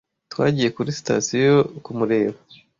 Twagiye 0.31 0.69
kuri 0.75 0.95
sitasiyo 0.97 1.55
kumureba. 1.83 2.37